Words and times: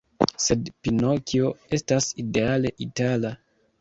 Sed 0.45 0.69
Pinokjo 0.87 1.51
estas 1.79 2.09
ideale 2.25 2.73
itala. 2.87 3.35